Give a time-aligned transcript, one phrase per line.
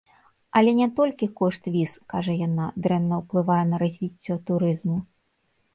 [0.59, 4.97] Але не толькі кошт віз, кажа яна, дрэнна ўплывае на развіццё турызму.